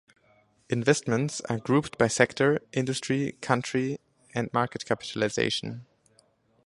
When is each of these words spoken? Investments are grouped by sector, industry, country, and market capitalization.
Investments 0.67 1.41
are 1.41 1.59
grouped 1.59 1.99
by 1.99 2.07
sector, 2.07 2.59
industry, 2.73 3.37
country, 3.39 3.99
and 4.33 4.51
market 4.51 4.83
capitalization. 4.83 5.85